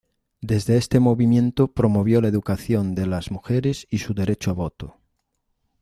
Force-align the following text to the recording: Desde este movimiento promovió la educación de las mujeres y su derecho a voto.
Desde 0.41 0.77
este 0.77 0.99
movimiento 0.99 1.67
promovió 1.75 2.21
la 2.21 2.27
educación 2.27 2.95
de 2.95 3.05
las 3.05 3.29
mujeres 3.29 3.85
y 3.91 3.99
su 3.99 4.15
derecho 4.15 4.49
a 4.49 4.53
voto. 4.55 4.97